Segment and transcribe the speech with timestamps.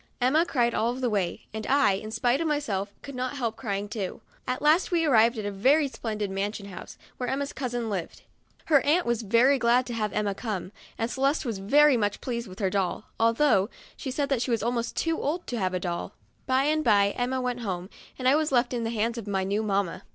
[0.19, 3.87] Emma cried all the way, and I, in spite of myself, could not help crying
[3.87, 4.21] too.
[4.47, 8.23] At last we arrived at a very splendid mansion house, where Emma's cousin lived.
[8.65, 12.47] Her aunt was very glad to have Emma come, and Celeste was very much pleased
[12.47, 16.13] with her doll, although she said she was almost too old to have a doll.
[16.47, 17.87] By and by Emma went home,
[18.17, 20.01] and I was left in the hands of my new mamma.